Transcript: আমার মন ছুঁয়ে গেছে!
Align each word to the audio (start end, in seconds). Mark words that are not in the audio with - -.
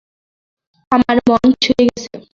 আমার 0.91 1.17
মন 1.27 1.47
ছুঁয়ে 1.61 1.83
গেছে! 1.87 2.09